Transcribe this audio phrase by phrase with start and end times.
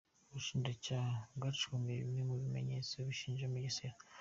[0.27, 3.95] Ubushinjacyaha bwacukumbuye bimwe mu bimenyetso bishinja Mugesera